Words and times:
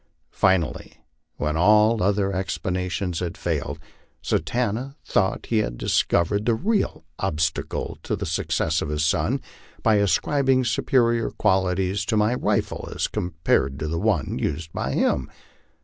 Finally, 0.33 0.95
when 1.37 1.55
all 1.55 2.01
other 2.01 2.33
explanations 2.33 3.19
had 3.19 3.37
failed, 3.37 3.77
Satanta 4.23 4.95
thought 5.05 5.45
he 5.45 5.59
had 5.59 5.77
discov 5.77 6.29
ered 6.29 6.45
the 6.47 6.55
real 6.55 7.05
obstacle 7.19 7.99
to 8.01 8.15
the 8.15 8.25
success 8.25 8.81
of 8.81 8.89
his 8.89 9.05
son, 9.05 9.39
by 9.83 9.97
ascribing 9.97 10.65
superior 10.65 11.29
qualities 11.29 12.03
to 12.05 12.17
my 12.17 12.33
rifle 12.33 12.89
as 12.95 13.05
compared 13.07 13.79
with 13.79 13.91
the 13.91 13.99
one 13.99 14.39
used 14.39 14.73
by 14.73 14.93
him. 14.93 15.29